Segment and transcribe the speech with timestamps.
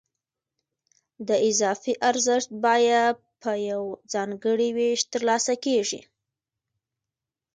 [1.27, 3.01] د اضافي ارزښت بیه
[3.41, 6.01] په یو ځانګړي وېش ترلاسه کېږي